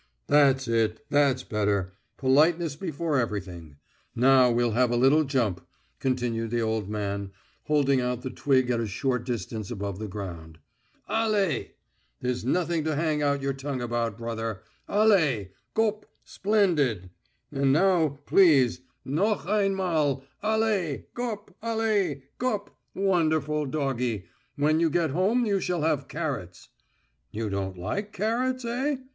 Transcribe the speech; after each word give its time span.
"That's 0.25 0.67
it, 0.67 1.05
that's 1.11 1.43
better. 1.43 1.93
Politeness 2.17 2.75
before 2.75 3.19
everything. 3.19 3.75
Now 4.15 4.49
we'll 4.49 4.71
have 4.71 4.89
a 4.89 4.97
little 4.97 5.23
jump," 5.25 5.61
continued 5.99 6.49
the 6.49 6.59
old 6.59 6.89
man, 6.89 7.29
holding 7.65 8.01
out 8.01 8.23
the 8.23 8.31
twig 8.31 8.71
at 8.71 8.79
a 8.79 8.87
short 8.87 9.25
distance 9.27 9.69
above 9.69 9.99
the 9.99 10.07
ground. 10.07 10.57
"Allez! 11.07 11.67
There's 12.19 12.43
nothing 12.43 12.83
to 12.85 12.95
hang 12.95 13.21
out 13.21 13.43
your 13.43 13.53
tongue 13.53 13.79
about, 13.83 14.17
brother. 14.17 14.63
Allez! 14.87 15.49
Gop! 15.75 16.05
Splendid! 16.25 17.11
And 17.51 17.71
now, 17.71 18.21
please, 18.25 18.81
noch 19.05 19.45
ein 19.45 19.75
mal... 19.75 20.23
Allez!... 20.41 21.03
Gop! 21.13 21.53
Allez! 21.61 22.23
Gop! 22.39 22.69
Wonderful 22.95 23.67
doggie. 23.67 24.25
When 24.55 24.79
you 24.79 24.89
get 24.89 25.11
home 25.11 25.45
you 25.45 25.59
shall 25.59 25.83
have 25.83 26.07
carrots. 26.07 26.69
You 27.29 27.51
don't 27.51 27.77
like 27.77 28.11
carrots, 28.11 28.65
eh? 28.65 28.95